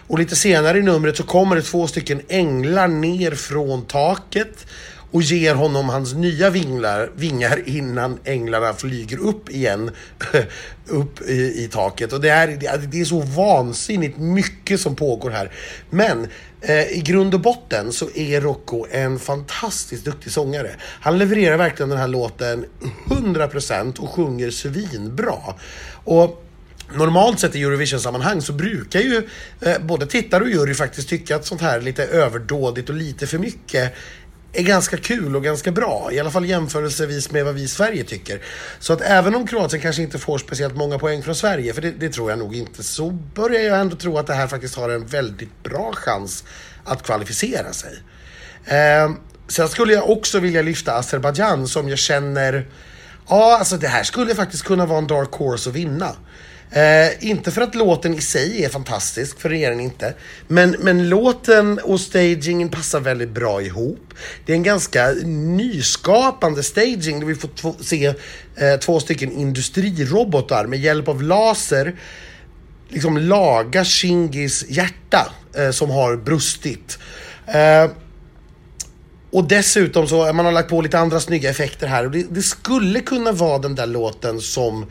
Och 0.07 0.19
lite 0.19 0.35
senare 0.35 0.77
i 0.77 0.81
numret 0.81 1.17
så 1.17 1.23
kommer 1.23 1.55
det 1.55 1.61
två 1.61 1.87
stycken 1.87 2.21
änglar 2.27 2.87
ner 2.87 3.31
från 3.31 3.85
taket 3.85 4.65
och 5.11 5.21
ger 5.21 5.55
honom 5.55 5.89
hans 5.89 6.13
nya 6.13 6.49
vinglar, 6.49 7.11
vingar 7.15 7.61
innan 7.65 8.19
änglarna 8.23 8.73
flyger 8.73 9.17
upp 9.17 9.49
igen 9.49 9.91
upp 10.87 11.21
i, 11.21 11.63
i, 11.63 11.69
taket. 11.71 12.13
Och 12.13 12.21
det 12.21 12.29
är, 12.29 12.47
det 12.87 13.01
är 13.01 13.05
så 13.05 13.21
vansinnigt 13.21 14.17
mycket 14.17 14.79
som 14.79 14.95
pågår 14.95 15.29
här. 15.29 15.51
Men 15.89 16.27
eh, 16.61 16.97
i 16.97 17.01
grund 17.05 17.33
och 17.33 17.41
botten 17.41 17.91
så 17.91 18.09
är 18.15 18.41
Rocco 18.41 18.85
en 18.91 19.19
fantastiskt 19.19 20.05
duktig 20.05 20.31
sångare. 20.31 20.71
Han 20.79 21.17
levererar 21.17 21.57
verkligen 21.57 21.89
den 21.89 21.99
här 21.99 22.07
låten 22.07 22.65
100% 23.09 23.99
och 23.99 24.09
sjunger 24.09 24.49
svinbra. 24.49 25.37
Och 26.03 26.43
Normalt 26.93 27.39
sett 27.39 27.55
i 27.55 27.63
Eurovision-sammanhang 27.63 28.41
så 28.41 28.53
brukar 28.53 28.99
ju 28.99 29.27
eh, 29.61 29.79
både 29.81 30.05
tittare 30.05 30.43
och 30.43 30.49
jury 30.49 30.73
faktiskt 30.73 31.09
tycka 31.09 31.35
att 31.35 31.45
sånt 31.45 31.61
här 31.61 31.81
lite 31.81 32.05
överdådigt 32.05 32.89
och 32.89 32.95
lite 32.95 33.27
för 33.27 33.37
mycket 33.37 33.93
är 34.53 34.63
ganska 34.63 34.97
kul 34.97 35.35
och 35.35 35.43
ganska 35.43 35.71
bra. 35.71 36.09
I 36.11 36.19
alla 36.19 36.31
fall 36.31 36.45
jämförelsevis 36.45 37.31
med 37.31 37.45
vad 37.45 37.55
vi 37.55 37.61
i 37.61 37.67
Sverige 37.67 38.03
tycker. 38.03 38.41
Så 38.79 38.93
att 38.93 39.01
även 39.01 39.35
om 39.35 39.47
Kroatien 39.47 39.81
kanske 39.81 40.01
inte 40.01 40.19
får 40.19 40.37
speciellt 40.37 40.75
många 40.75 40.99
poäng 40.99 41.23
från 41.23 41.35
Sverige, 41.35 41.73
för 41.73 41.81
det, 41.81 41.91
det, 41.91 42.09
tror 42.09 42.29
jag 42.29 42.39
nog 42.39 42.55
inte, 42.55 42.83
så 42.83 43.09
börjar 43.11 43.61
jag 43.61 43.79
ändå 43.79 43.95
tro 43.95 44.17
att 44.17 44.27
det 44.27 44.33
här 44.33 44.47
faktiskt 44.47 44.75
har 44.75 44.89
en 44.89 45.05
väldigt 45.05 45.63
bra 45.63 45.93
chans 45.95 46.43
att 46.83 47.03
kvalificera 47.03 47.73
sig. 47.73 47.93
Eh, 48.65 49.11
sen 49.47 49.67
skulle 49.67 49.93
jag 49.93 50.09
också 50.09 50.39
vilja 50.39 50.61
lyfta 50.61 50.93
Azerbajdzjan 50.93 51.67
som 51.67 51.89
jag 51.89 51.97
känner, 51.97 52.67
ja 53.29 53.57
alltså 53.57 53.77
det 53.77 53.87
här 53.87 54.03
skulle 54.03 54.35
faktiskt 54.35 54.63
kunna 54.63 54.85
vara 54.85 54.97
en 54.97 55.07
dark 55.07 55.31
horse 55.31 55.69
att 55.69 55.75
vinna. 55.75 56.15
Eh, 56.71 57.29
inte 57.29 57.51
för 57.51 57.61
att 57.61 57.75
låten 57.75 58.13
i 58.13 58.21
sig 58.21 58.63
är 58.63 58.69
fantastisk, 58.69 59.39
för 59.39 59.49
det 59.49 59.57
är 59.57 59.69
den 59.69 59.79
inte. 59.79 60.13
Men, 60.47 60.75
men 60.79 61.09
låten 61.09 61.79
och 61.79 61.99
stagingen 61.99 62.69
passar 62.69 62.99
väldigt 62.99 63.29
bra 63.29 63.61
ihop. 63.61 64.13
Det 64.45 64.51
är 64.51 64.55
en 64.55 64.63
ganska 64.63 65.11
nyskapande 65.25 66.63
staging 66.63 67.19
där 67.19 67.27
vi 67.27 67.35
får 67.35 67.83
se 67.83 68.05
eh, 68.55 68.79
två 68.81 68.99
stycken 68.99 69.31
industrirobotar 69.31 70.65
med 70.65 70.79
hjälp 70.79 71.07
av 71.07 71.23
laser 71.23 71.95
liksom 72.89 73.17
laga 73.17 73.85
Shingis 73.85 74.65
hjärta 74.69 75.31
eh, 75.57 75.71
som 75.71 75.89
har 75.89 76.15
brustit. 76.15 76.99
Eh, 77.45 77.91
och 79.31 79.47
dessutom 79.47 80.07
så 80.07 80.27
eh, 80.27 80.33
man 80.33 80.45
har 80.45 80.51
lagt 80.51 80.69
på 80.69 80.81
lite 80.81 80.99
andra 80.99 81.19
snygga 81.19 81.49
effekter 81.49 81.87
här. 81.87 82.05
Och 82.05 82.11
det, 82.11 82.25
det, 82.29 82.41
skulle 82.41 82.99
kunna 82.99 83.31
vara 83.31 83.57
den 83.57 83.75
där 83.75 83.85
låten 83.85 84.41
som 84.41 84.85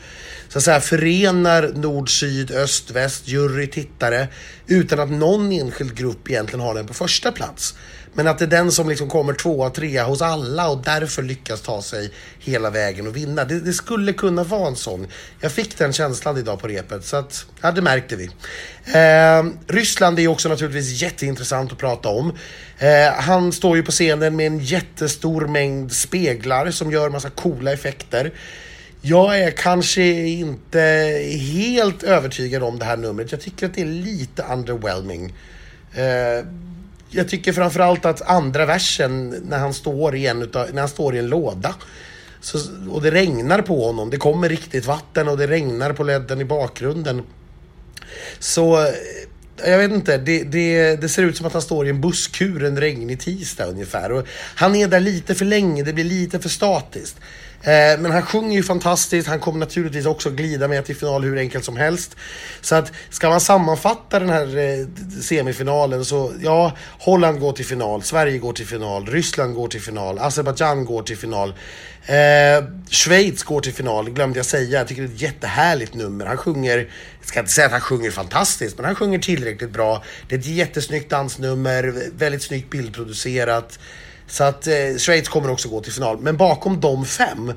så 0.49 0.59
att 0.59 0.65
säga 0.65 0.81
förenar 0.81 1.73
nord, 1.75 2.21
syd, 2.21 2.51
öst, 2.51 2.91
väst, 2.91 3.29
jury, 3.29 3.67
tittare 3.67 4.29
utan 4.67 5.01
att 5.01 5.11
någon 5.11 5.53
enskild 5.53 5.95
grupp 5.95 6.31
egentligen 6.31 6.61
har 6.61 6.75
den 6.75 6.87
på 6.87 6.95
första 6.95 7.33
plats. 7.33 7.75
Men 8.17 8.27
att 8.29 8.39
det 8.39 8.45
är 8.45 8.49
den 8.49 8.73
som 8.73 8.89
liksom 8.89 9.09
kommer 9.09 9.33
tvåa, 9.33 9.71
trea 9.71 10.05
hos 10.05 10.23
alla 10.23 10.69
och 10.69 10.83
därför 10.85 11.23
lyckas 11.23 11.61
ta 11.61 11.83
sig 11.83 12.13
hela 12.39 12.71
vägen 12.71 13.07
och 13.07 13.17
vinna. 13.17 13.45
Det, 13.45 13.61
det, 13.61 13.73
skulle 13.73 14.13
kunna 14.13 14.45
vara 14.45 14.69
en 14.69 14.77
sån. 14.77 15.07
Jag 15.41 15.53
fick 15.53 15.79
den 15.79 15.93
känslan 15.93 16.37
idag 16.37 16.61
på 16.61 16.69
repet 16.69 17.05
så 17.05 17.17
att, 17.17 17.47
ja 17.61 17.73
det 17.73 17.83
märkte 17.83 18.17
vi. 18.17 18.25
Eh, 18.95 19.45
Ryssland 19.67 20.19
är 20.19 20.29
också 20.29 20.49
naturligtvis 20.49 21.03
jätteintressant 21.03 21.73
att 21.73 21.79
prata 21.79 22.09
om. 22.09 22.33
Eh, 22.79 23.13
han 23.13 23.53
står 23.53 23.77
ju 23.77 23.83
på 23.83 23.93
scenen 23.93 24.37
med 24.37 24.47
en 24.47 24.59
jättestor 24.59 25.47
mängd 25.47 25.93
speglar 25.93 26.71
som 26.71 26.93
gör 26.93 27.11
massa 27.11 27.31
coola 27.31 27.73
effekter. 27.73 28.33
Jag 29.09 29.41
är 29.41 29.51
kanske 29.51 30.03
inte 30.27 30.81
helt 31.55 32.03
övertygad 32.03 32.63
om 32.63 32.79
det 32.79 32.85
här 32.85 32.97
numret. 32.97 33.33
Jag 33.33 33.41
tycker 33.41 33.67
att 33.67 33.75
det 33.75 33.81
är 33.81 33.87
lite 33.87 34.45
underwhelming. 34.53 35.35
Eh, 35.95 36.47
jag 37.11 37.29
tycker 37.29 37.53
framförallt 37.53 38.05
att 38.05 38.23
andra 38.23 38.67
versen 38.67 39.31
när 39.31 39.59
han 39.59 39.75
står 39.75 40.17
i 40.17 40.27
en, 40.27 40.43
utav, 40.43 40.67
när 40.73 40.81
han 40.81 40.89
står 40.89 41.17
i 41.17 41.19
en 41.19 41.27
låda 41.27 41.75
så, 42.41 42.59
och 42.91 43.03
det 43.03 43.11
regnar 43.11 43.63
på 43.63 43.87
honom. 43.87 44.11
Det 44.11 44.17
kommer 44.17 44.49
riktigt 44.49 44.87
vatten 44.87 45.29
och 45.29 45.39
det 45.39 45.47
regnar 45.47 45.93
på 45.93 46.03
ledden 46.03 46.41
i 46.41 46.45
bakgrunden. 46.45 47.23
Så 48.39 48.87
eh, 48.87 48.93
jag 49.71 49.79
vet 49.79 49.93
inte, 49.93 50.19
det, 50.19 50.45
det, 50.45 50.97
det, 50.97 51.09
ser 51.09 51.23
ut 51.23 51.37
som 51.37 51.47
att 51.47 51.53
han 51.53 51.63
står 51.63 51.87
i 51.87 51.91
en 51.91 52.01
busskur 52.01 52.65
en 52.65 52.81
regnig 52.81 53.21
tisdag 53.21 53.67
ungefär. 53.67 54.13
Och 54.13 54.27
han 54.55 54.75
är 54.75 54.89
där 54.89 55.01
lite 55.01 55.35
för 55.35 55.45
länge, 55.45 55.83
det 55.83 55.93
blir 55.93 56.05
lite 56.05 56.41
för 56.41 56.49
statiskt. 56.49 57.17
Eh, 57.63 58.01
men 58.01 58.13
han 58.13 58.23
sjunger 58.23 58.57
ju 58.57 58.63
fantastiskt, 58.63 59.29
han 59.29 59.41
kommer 59.41 59.59
naturligtvis 59.59 60.07
också 60.07 60.31
glida 60.31 60.69
med 60.69 60.85
till 60.85 60.97
final 60.97 61.25
hur 61.25 61.39
enkelt 61.39 61.65
som 61.65 61.77
helst. 61.77 62.17
Så 62.61 62.75
att 62.75 62.93
ska 63.11 63.29
man 63.29 63.41
sammanfatta 63.41 64.19
den 64.19 64.31
här 64.31 64.59
eh, 64.59 64.87
semifinalen 65.23 66.05
så 66.05 66.33
ja, 66.43 66.73
Holland 66.99 67.41
går 67.41 67.53
till 67.53 67.67
final, 67.67 68.03
Sverige 68.03 68.39
går 68.39 68.53
till 68.53 68.67
final, 68.67 69.07
Ryssland 69.07 69.55
går 69.55 69.69
till 69.69 69.81
final, 69.81 70.19
Azerbajdzjan 70.19 70.85
går 70.85 71.03
till 71.03 71.17
final. 71.17 71.55
Eh, 72.07 72.65
Schweiz 72.91 73.43
går 73.43 73.61
till 73.61 73.73
final, 73.73 74.11
glömde 74.11 74.39
jag 74.39 74.47
säga. 74.47 74.79
Jag 74.79 74.89
tycker 74.89 75.03
det 75.03 75.09
är 75.09 75.15
ett 75.15 75.21
jättehärligt 75.21 75.95
nummer. 75.95 76.27
Han 76.27 76.37
sjunger, 76.37 76.79
jag 77.21 77.29
ska 77.29 77.41
inte 77.41 77.53
säga 77.53 77.67
att 77.67 77.73
han 77.73 77.81
sjunger 77.81 78.11
fantastiskt, 78.11 78.77
men 78.77 78.85
han 78.85 78.95
sjunger 78.95 79.19
tillräckligt 79.19 79.71
bra. 79.71 80.05
Det 80.29 80.35
är 80.35 80.39
ett 80.39 80.47
jättesnyggt 80.47 81.11
dansnummer, 81.11 81.95
väldigt 82.19 82.43
snyggt 82.43 82.71
bildproducerat. 82.71 83.79
Så 84.27 84.45
att 84.45 84.67
eh, 84.67 84.97
Schweiz 84.99 85.29
kommer 85.29 85.51
också 85.51 85.69
gå 85.69 85.81
till 85.81 85.93
final. 85.93 86.19
Men 86.21 86.37
bakom 86.37 86.81
de 86.81 87.05
fem 87.05 87.53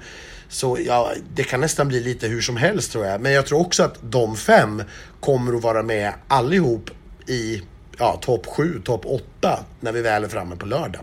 så 0.49 0.77
ja, 0.85 1.11
det 1.33 1.43
kan 1.43 1.61
nästan 1.61 1.87
bli 1.87 1.99
lite 1.99 2.27
hur 2.27 2.41
som 2.41 2.57
helst 2.57 2.91
tror 2.91 3.05
jag. 3.05 3.21
Men 3.21 3.31
jag 3.31 3.45
tror 3.45 3.59
också 3.59 3.83
att 3.83 3.95
de 4.01 4.37
fem 4.37 4.83
kommer 5.19 5.55
att 5.55 5.63
vara 5.63 5.83
med 5.83 6.13
allihop 6.27 6.89
i 7.27 7.61
ja, 7.97 8.19
topp 8.21 8.45
sju, 8.45 8.81
topp 8.85 9.05
åtta 9.05 9.59
när 9.79 9.91
vi 9.91 10.01
väl 10.01 10.23
är 10.23 10.27
framme 10.27 10.55
på 10.55 10.65
lördag. 10.65 11.01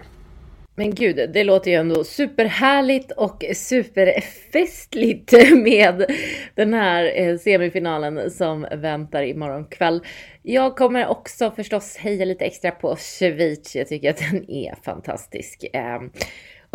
Men 0.79 0.95
gud, 0.95 1.31
det 1.33 1.45
låter 1.45 1.71
ju 1.71 1.77
ändå 1.77 2.05
superhärligt 2.05 3.13
och 3.13 3.45
superfestligt 3.55 5.33
med 5.57 6.05
den 6.55 6.75
här 6.75 7.13
eh, 7.21 7.37
semifinalen 7.37 8.31
som 8.31 8.67
väntar 8.73 9.23
imorgon 9.23 9.65
kväll. 9.65 10.01
Jag 10.43 10.77
kommer 10.77 11.07
också 11.07 11.51
förstås 11.51 11.97
heja 11.97 12.25
lite 12.25 12.45
extra 12.45 12.71
på 12.71 12.97
Schweiz. 12.97 13.77
Jag 13.77 13.89
tycker 13.89 14.11
att 14.11 14.23
den 14.31 14.51
är 14.51 14.75
fantastisk. 14.83 15.65
Ehm, 15.73 16.11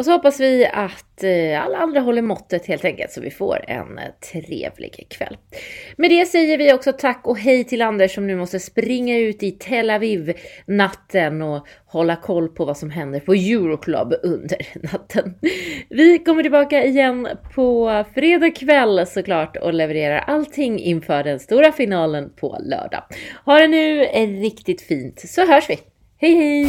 och 0.02 0.06
så 0.06 0.12
hoppas 0.12 0.40
vi 0.40 0.66
att 0.66 1.24
eh, 1.24 1.64
alla 1.66 1.78
andra 1.78 2.00
håller 2.00 2.22
måttet 2.22 2.66
helt 2.66 2.86
enkelt 2.86 3.12
så 3.12 3.22
vi 3.22 3.32
får 3.32 3.66
en 3.68 3.98
eh, 3.98 4.04
trevlig 4.32 5.08
kväll. 5.10 5.38
Med 5.96 6.10
det 6.10 6.26
säger 6.26 6.58
vi 6.58 6.74
också 6.74 6.94
tack 6.94 7.22
och 7.24 7.38
hej 7.38 7.64
till 7.64 7.82
Anders 7.82 8.16
som 8.16 8.28
nu 8.28 8.36
måste 8.36 8.60
springa 8.60 9.18
ut 9.18 9.44
i 9.44 9.52
Tel 9.52 9.90
Aviv 9.90 10.34
natten 10.66 11.42
och 11.42 11.68
hålla 11.86 12.16
koll 12.16 12.50
på 12.50 12.66
vad 12.66 12.78
som 12.78 12.90
händer 12.90 13.20
på 13.20 13.34
Euroclub 13.34 14.14
under 14.24 14.68
natten. 14.92 15.34
Vi 15.90 16.20
kommer 16.20 16.44
tillbaka 16.44 16.84
igen 16.84 17.28
på 17.56 18.04
fredag 18.14 18.52
kväll 18.52 19.08
såklart 19.08 19.58
och 19.58 19.74
levererar 19.74 20.20
allting 20.20 20.80
inför 20.80 21.24
den 21.24 21.40
stora 21.40 21.72
finalen 21.72 22.30
på 22.36 22.58
lördag. 22.60 23.04
Ha 23.46 23.60
det 23.60 23.68
nu 23.68 24.04
eh, 24.04 24.28
riktigt 24.28 24.82
fint 24.82 25.20
så 25.20 25.46
hörs 25.46 25.70
vi. 25.70 25.80
Hej 26.18 26.36
hej! 26.36 26.68